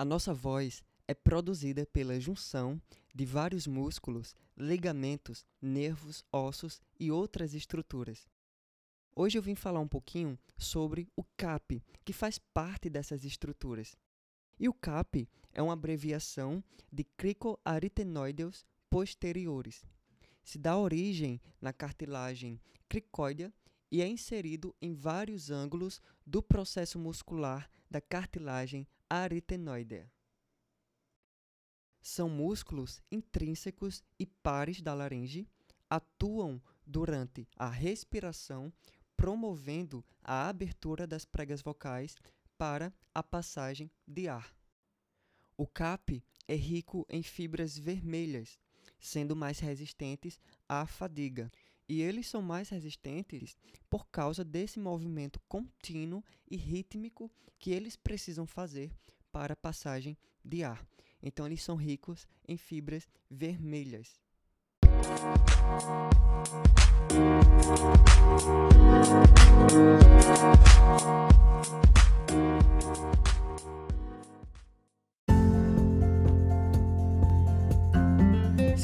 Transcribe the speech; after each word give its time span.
A 0.00 0.04
nossa 0.04 0.32
voz 0.32 0.80
é 1.08 1.12
produzida 1.12 1.84
pela 1.84 2.20
junção 2.20 2.80
de 3.12 3.26
vários 3.26 3.66
músculos, 3.66 4.32
ligamentos, 4.56 5.44
nervos, 5.60 6.24
ossos 6.30 6.80
e 7.00 7.10
outras 7.10 7.52
estruturas. 7.52 8.28
Hoje 9.16 9.36
eu 9.36 9.42
vim 9.42 9.56
falar 9.56 9.80
um 9.80 9.88
pouquinho 9.88 10.38
sobre 10.56 11.08
o 11.16 11.24
CAP, 11.36 11.82
que 12.04 12.12
faz 12.12 12.38
parte 12.38 12.88
dessas 12.88 13.24
estruturas. 13.24 13.96
E 14.56 14.68
o 14.68 14.72
CAP 14.72 15.28
é 15.52 15.60
uma 15.60 15.72
abreviação 15.72 16.62
de 16.92 17.02
cricoaritenoideus 17.02 18.64
posteriores. 18.88 19.84
Se 20.44 20.58
dá 20.58 20.78
origem 20.78 21.40
na 21.60 21.72
cartilagem 21.72 22.60
cricóidea 22.88 23.52
e 23.90 24.00
é 24.00 24.06
inserido 24.06 24.72
em 24.80 24.94
vários 24.94 25.50
ângulos 25.50 26.00
do 26.24 26.40
processo 26.40 27.00
muscular 27.00 27.68
da 27.90 28.00
cartilagem 28.00 28.86
aritenoidea. 29.08 30.10
São 32.00 32.28
músculos 32.28 33.02
intrínsecos 33.10 34.02
e 34.18 34.26
pares 34.26 34.80
da 34.80 34.94
laringe, 34.94 35.48
atuam 35.90 36.60
durante 36.86 37.46
a 37.56 37.68
respiração, 37.68 38.72
promovendo 39.16 40.04
a 40.22 40.48
abertura 40.48 41.06
das 41.06 41.24
pregas 41.24 41.60
vocais 41.60 42.16
para 42.56 42.92
a 43.14 43.22
passagem 43.22 43.90
de 44.06 44.28
ar. 44.28 44.54
O 45.56 45.66
CAP 45.66 46.22
é 46.46 46.54
rico 46.54 47.04
em 47.08 47.22
fibras 47.22 47.76
vermelhas, 47.76 48.58
sendo 48.98 49.34
mais 49.34 49.58
resistentes 49.58 50.40
à 50.68 50.86
fadiga 50.86 51.50
e 51.88 52.02
eles 52.02 52.28
são 52.28 52.42
mais 52.42 52.68
resistentes 52.68 53.56
por 53.88 54.06
causa 54.08 54.44
desse 54.44 54.78
movimento 54.78 55.40
contínuo 55.48 56.22
e 56.50 56.56
rítmico 56.56 57.30
que 57.58 57.70
eles 57.70 57.96
precisam 57.96 58.46
fazer 58.46 58.92
para 59.32 59.54
a 59.54 59.56
passagem 59.56 60.16
de 60.44 60.62
ar. 60.62 60.86
Então, 61.22 61.46
eles 61.46 61.62
são 61.62 61.74
ricos 61.76 62.26
em 62.46 62.56
fibras 62.56 63.08
vermelhas. 63.30 64.20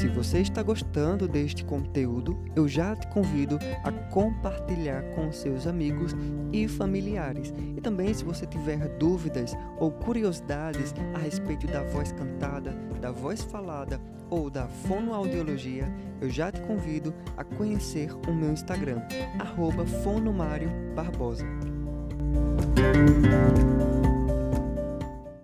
Se 0.05 0.09
você 0.11 0.37
está 0.37 0.61
gostando 0.61 1.27
deste 1.27 1.65
conteúdo, 1.65 2.37
eu 2.55 2.67
já 2.67 2.95
te 2.95 3.07
convido 3.07 3.57
a 3.83 3.91
compartilhar 3.91 5.01
com 5.15 5.31
seus 5.31 5.65
amigos 5.65 6.15
e 6.53 6.67
familiares. 6.67 7.51
E 7.75 7.81
também, 7.81 8.13
se 8.13 8.23
você 8.23 8.45
tiver 8.45 8.87
dúvidas 8.99 9.57
ou 9.79 9.89
curiosidades 9.89 10.93
a 11.15 11.17
respeito 11.17 11.65
da 11.65 11.81
voz 11.81 12.11
cantada, 12.11 12.69
da 13.01 13.11
voz 13.11 13.41
falada 13.41 13.99
ou 14.29 14.47
da 14.47 14.67
fonoaudiologia, 14.67 15.91
eu 16.21 16.29
já 16.29 16.51
te 16.51 16.61
convido 16.61 17.11
a 17.35 17.43
conhecer 17.43 18.11
o 18.29 18.31
meu 18.31 18.51
Instagram, 18.51 19.01
arroba 19.39 19.83
Barbosa. 20.95 21.47